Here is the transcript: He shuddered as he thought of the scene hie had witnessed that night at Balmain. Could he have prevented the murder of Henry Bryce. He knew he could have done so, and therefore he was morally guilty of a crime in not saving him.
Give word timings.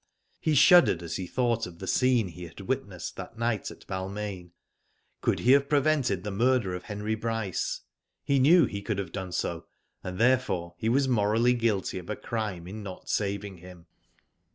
He 0.39 0.55
shuddered 0.55 1.03
as 1.03 1.17
he 1.17 1.27
thought 1.27 1.67
of 1.67 1.77
the 1.77 1.85
scene 1.85 2.29
hie 2.29 2.47
had 2.47 2.61
witnessed 2.61 3.17
that 3.17 3.37
night 3.37 3.69
at 3.69 3.85
Balmain. 3.85 4.49
Could 5.21 5.37
he 5.41 5.51
have 5.51 5.69
prevented 5.69 6.23
the 6.23 6.31
murder 6.31 6.73
of 6.73 6.85
Henry 6.85 7.13
Bryce. 7.13 7.81
He 8.23 8.39
knew 8.39 8.65
he 8.65 8.81
could 8.81 8.97
have 8.97 9.11
done 9.11 9.31
so, 9.31 9.67
and 10.03 10.17
therefore 10.17 10.73
he 10.79 10.89
was 10.89 11.07
morally 11.07 11.53
guilty 11.53 11.99
of 11.99 12.09
a 12.09 12.15
crime 12.15 12.65
in 12.65 12.81
not 12.81 13.09
saving 13.09 13.57
him. 13.57 13.85